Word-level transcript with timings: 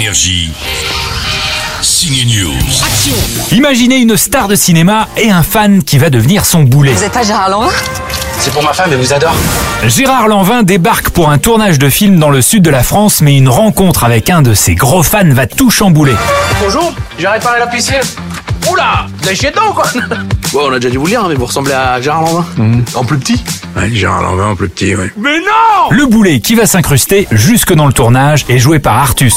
Énergie. 0.00 0.50
Signe 1.82 2.24
News. 2.26 3.52
Imaginez 3.52 3.98
une 3.98 4.16
star 4.16 4.48
de 4.48 4.54
cinéma 4.54 5.08
et 5.18 5.30
un 5.30 5.42
fan 5.42 5.84
qui 5.84 5.98
va 5.98 6.08
devenir 6.08 6.46
son 6.46 6.62
boulet. 6.62 6.94
Vous 6.94 7.04
êtes 7.04 7.12
pas 7.12 7.22
Gérard 7.22 7.50
Lanvin? 7.50 7.68
C'est 8.38 8.50
pour 8.50 8.62
ma 8.62 8.72
femme, 8.72 8.88
elle 8.92 8.98
vous 8.98 9.12
adore. 9.12 9.34
Gérard 9.86 10.26
Lanvin 10.28 10.62
débarque 10.62 11.10
pour 11.10 11.28
un 11.28 11.36
tournage 11.36 11.78
de 11.78 11.90
film 11.90 12.18
dans 12.18 12.30
le 12.30 12.40
sud 12.40 12.62
de 12.62 12.70
la 12.70 12.82
France, 12.82 13.20
mais 13.20 13.36
une 13.36 13.50
rencontre 13.50 14.04
avec 14.04 14.30
un 14.30 14.40
de 14.40 14.54
ses 14.54 14.74
gros 14.74 15.02
fans 15.02 15.28
va 15.34 15.46
tout 15.46 15.68
chambouler. 15.68 16.16
Bonjour, 16.62 16.94
j'arrête 17.18 17.42
pas 17.42 17.56
à 17.56 17.58
la 17.58 17.66
piscine. 17.66 18.00
Oula, 18.70 19.06
vous 19.20 19.26
avez 19.26 19.36
chié 19.36 19.50
dedans 19.50 19.72
quoi 19.74 19.84
Bon, 20.52 20.68
on 20.68 20.72
a 20.72 20.78
déjà 20.80 20.90
dû 20.90 20.98
vous 20.98 21.04
le 21.04 21.10
dire, 21.10 21.22
hein, 21.24 21.26
mais 21.28 21.34
vous 21.36 21.46
ressemblez 21.46 21.72
à 21.72 22.00
Gérard 22.00 22.22
Lanvin. 22.22 22.46
En 22.94 23.04
plus 23.04 23.18
petit 23.18 23.42
Ouais, 23.76 23.88
Gérard 23.92 24.22
Lanvin 24.22 24.48
en 24.50 24.56
plus 24.56 24.68
petit, 24.68 24.96
ouais. 24.96 25.12
Mais 25.16 25.38
non 25.38 25.90
Le 25.90 26.06
boulet 26.06 26.40
qui 26.40 26.56
va 26.56 26.66
s'incruster 26.66 27.28
jusque 27.30 27.72
dans 27.72 27.86
le 27.86 27.92
tournage 27.92 28.44
est 28.48 28.58
joué 28.58 28.80
par 28.80 28.98
Artus. 28.98 29.34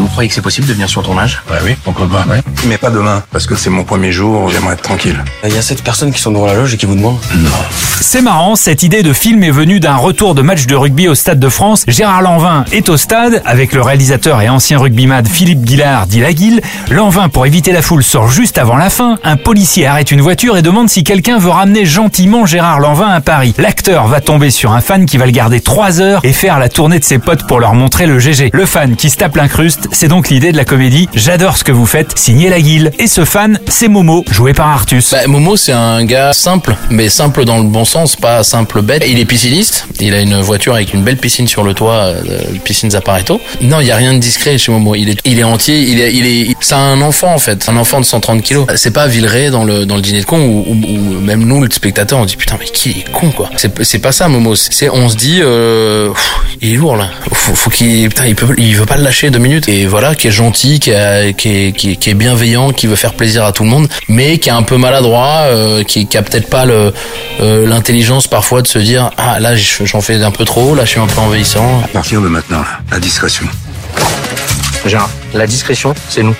Vous 0.00 0.08
croyez 0.08 0.28
que 0.28 0.34
c'est 0.34 0.40
possible 0.40 0.66
de 0.66 0.72
venir 0.72 0.88
sur 0.88 1.02
tournage? 1.02 1.42
Ouais, 1.50 1.58
oui, 1.62 1.76
pourquoi 1.84 2.08
pas, 2.08 2.24
ouais. 2.30 2.40
Mais 2.66 2.78
pas 2.78 2.88
demain, 2.88 3.22
parce 3.30 3.46
que 3.46 3.54
c'est 3.54 3.68
mon 3.68 3.84
premier 3.84 4.12
jour, 4.12 4.48
j'aimerais 4.48 4.72
être 4.72 4.82
tranquille. 4.82 5.22
Il 5.44 5.54
y 5.54 5.58
a 5.58 5.62
sept 5.62 5.82
personnes 5.82 6.10
qui 6.10 6.20
sont 6.20 6.30
devant 6.30 6.46
la 6.46 6.54
loge 6.54 6.72
et 6.72 6.78
qui 6.78 6.86
vous 6.86 6.94
demandent. 6.94 7.18
C'est 8.00 8.22
marrant, 8.22 8.56
cette 8.56 8.82
idée 8.82 9.02
de 9.02 9.12
film 9.12 9.44
est 9.44 9.50
venue 9.50 9.78
d'un 9.78 9.96
retour 9.96 10.34
de 10.34 10.40
match 10.40 10.64
de 10.66 10.74
rugby 10.74 11.06
au 11.06 11.14
Stade 11.14 11.38
de 11.38 11.48
France. 11.50 11.84
Gérard 11.86 12.22
Lanvin 12.22 12.64
est 12.72 12.88
au 12.88 12.96
stade 12.96 13.42
avec 13.44 13.74
le 13.74 13.82
réalisateur 13.82 14.40
et 14.40 14.48
ancien 14.48 14.78
rugbyman 14.78 15.26
Philippe 15.26 15.60
Guillard 15.60 16.06
dit 16.06 16.20
Laguille. 16.20 16.62
Lanvin, 16.90 17.28
pour 17.28 17.44
éviter 17.44 17.72
la 17.72 17.82
foule, 17.82 18.02
sort 18.02 18.30
juste 18.30 18.56
avant 18.56 18.76
la 18.76 18.88
fin. 18.88 19.18
Un 19.22 19.36
policier 19.36 19.86
arrête 19.86 20.10
une 20.10 20.22
voiture 20.22 20.56
et 20.56 20.62
demande 20.62 20.88
si 20.88 21.04
quelqu'un 21.04 21.38
veut 21.38 21.50
ramener 21.50 21.84
gentiment 21.84 22.46
Gérard 22.46 22.80
Lanvin 22.80 23.08
à 23.08 23.20
Paris. 23.20 23.54
L'acteur 23.58 24.06
va 24.06 24.22
tomber 24.22 24.50
sur 24.50 24.72
un 24.72 24.80
fan 24.80 25.04
qui 25.04 25.18
va 25.18 25.26
le 25.26 25.32
garder 25.32 25.60
3 25.60 26.00
heures 26.00 26.20
et 26.24 26.32
faire 26.32 26.58
la 26.58 26.70
tournée 26.70 26.98
de 26.98 27.04
ses 27.04 27.18
potes 27.18 27.46
pour 27.46 27.60
leur 27.60 27.74
montrer 27.74 28.06
le 28.06 28.18
GG. 28.18 28.50
Le 28.54 28.64
fan 28.64 28.96
qui 28.96 29.10
se 29.10 29.18
tape 29.18 29.36
l'incruste, 29.36 29.88
c'est 29.92 30.08
donc 30.08 30.28
l'idée 30.28 30.52
de 30.52 30.56
la 30.56 30.64
comédie. 30.64 31.08
J'adore 31.14 31.56
ce 31.56 31.64
que 31.64 31.72
vous 31.72 31.86
faites, 31.86 32.16
signé 32.18 32.48
Laguille. 32.50 32.90
Et 32.98 33.06
ce 33.06 33.24
fan, 33.24 33.58
c'est 33.68 33.88
Momo, 33.88 34.24
joué 34.30 34.52
par 34.52 34.68
Artus. 34.68 35.10
Bah, 35.10 35.26
Momo, 35.26 35.56
c'est 35.56 35.72
un 35.72 36.04
gars 36.04 36.32
simple, 36.32 36.76
mais 36.90 37.08
simple 37.08 37.44
dans 37.44 37.58
le 37.58 37.64
bon 37.64 37.84
sens, 37.84 38.16
pas 38.16 38.42
simple 38.42 38.82
bête. 38.82 39.04
Il 39.08 39.18
est 39.18 39.24
pisciniste, 39.24 39.86
il 40.00 40.14
a 40.14 40.20
une 40.20 40.40
voiture 40.40 40.74
avec 40.74 40.94
une 40.94 41.02
belle 41.02 41.16
piscine 41.16 41.46
sur 41.48 41.62
le 41.64 41.74
toit, 41.74 41.94
euh, 42.04 42.20
piscine 42.64 42.90
Zapparetto. 42.90 43.40
Non, 43.62 43.80
il 43.80 43.86
y 43.86 43.90
a 43.90 43.96
rien 43.96 44.14
de 44.14 44.18
discret 44.18 44.58
chez 44.58 44.72
Momo. 44.72 44.94
Il 44.94 45.10
est, 45.10 45.18
il 45.24 45.38
est 45.38 45.44
entier, 45.44 45.78
il 45.80 46.00
est, 46.00 46.12
il 46.14 46.26
est, 46.26 46.54
c'est 46.60 46.74
un 46.74 47.00
enfant 47.02 47.34
en 47.34 47.38
fait, 47.38 47.68
un 47.68 47.76
enfant 47.76 48.00
de 48.00 48.04
130 48.06 48.42
kilos. 48.42 48.66
C'est 48.76 48.92
pas 48.92 49.06
Villeray 49.06 49.50
dans 49.50 49.64
le 49.64 49.86
dans 49.86 49.96
le 49.96 50.02
dîner 50.02 50.20
de 50.20 50.26
con 50.26 50.40
où, 50.40 50.64
où- 50.68 50.72
où 50.72 51.20
même 51.20 51.44
nous, 51.44 51.60
le 51.62 51.70
spectateur, 51.70 52.18
on 52.18 52.24
dit 52.24 52.36
putain 52.36 52.56
mais 52.58 52.66
qui 52.66 52.90
est 52.90 53.10
con 53.12 53.30
quoi. 53.30 53.50
C'est 53.82 53.98
pas 53.98 54.12
ça 54.12 54.28
Momo. 54.28 54.54
C'est 54.54 54.88
on 54.90 55.08
se 55.08 55.16
dit, 55.16 55.40
euh, 55.42 56.10
il 56.60 56.74
est 56.74 56.76
lourd 56.76 56.96
là. 56.96 57.10
Faut, 57.32 57.70
qu'il, 57.70 58.08
putain, 58.08 58.24
il 58.58 58.76
veut 58.76 58.86
pas 58.86 58.96
le 58.96 59.02
lâcher 59.02 59.30
deux 59.30 59.38
minutes. 59.38 59.68
Voilà, 59.86 60.14
qui 60.14 60.28
est 60.28 60.32
gentil, 60.32 60.80
qui, 60.80 60.92
a- 60.92 61.32
qui 61.32 61.48
est, 61.66 61.72
qui, 61.72 61.92
est- 61.92 61.96
qui 61.96 62.10
est 62.10 62.14
bienveillant, 62.14 62.72
qui 62.72 62.86
veut 62.86 62.96
faire 62.96 63.14
plaisir 63.14 63.44
à 63.44 63.52
tout 63.52 63.62
le 63.64 63.70
monde, 63.70 63.88
mais 64.08 64.38
qui 64.38 64.48
est 64.48 64.52
un 64.52 64.62
peu 64.62 64.76
maladroit, 64.76 65.42
euh, 65.46 65.82
qui, 65.84 66.06
qui 66.06 66.16
a 66.16 66.22
peut-être 66.22 66.48
pas 66.50 66.66
euh, 66.66 66.90
l'intelligence 67.66 68.26
parfois 68.26 68.62
de 68.62 68.66
se 68.66 68.78
dire 68.78 69.10
ah 69.18 69.38
là 69.40 69.56
j'en 69.56 70.00
fais 70.00 70.22
un 70.22 70.30
peu 70.30 70.44
trop, 70.44 70.74
là 70.74 70.84
je 70.84 70.90
suis 70.90 71.00
un 71.00 71.06
peu 71.06 71.20
envahissant. 71.20 71.80
À 71.84 71.88
partir 71.88 72.20
de 72.20 72.28
maintenant, 72.28 72.62
la 72.90 72.98
discrétion. 73.00 73.46
Gérard, 74.86 75.10
la 75.34 75.46
discrétion, 75.46 75.94
c'est 76.08 76.22
nous. 76.22 76.34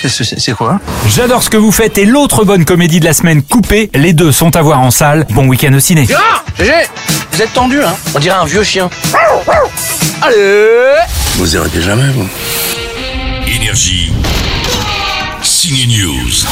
Qu'est-ce 0.00 0.22
que 0.34 0.40
c'est 0.40 0.52
quoi? 0.52 0.80
J'adore 1.08 1.42
ce 1.42 1.48
que 1.48 1.56
vous 1.56 1.72
faites 1.72 1.96
et 1.96 2.04
l'autre 2.04 2.44
bonne 2.44 2.66
comédie 2.66 3.00
de 3.00 3.06
la 3.06 3.14
semaine 3.14 3.42
coupée, 3.42 3.90
les 3.94 4.12
deux 4.12 4.32
sont 4.32 4.54
à 4.54 4.60
voir 4.60 4.80
en 4.80 4.90
salle. 4.90 5.26
Bon 5.30 5.46
week-end 5.46 5.72
au 5.72 5.80
ciné. 5.80 6.04
Gérard 6.06 6.44
GG 6.58 6.70
Vous 7.34 7.42
êtes 7.42 7.52
tendu, 7.52 7.82
hein 7.82 7.96
On 8.14 8.20
dirait 8.20 8.36
un 8.36 8.44
vieux 8.44 8.62
chien. 8.62 8.88
Allez 10.22 11.00
Vous 11.34 11.56
arrêtez 11.56 11.82
jamais, 11.82 12.08
vous? 12.12 12.28
Énergie. 13.48 14.12
Signe 15.42 15.88
News. 15.88 16.46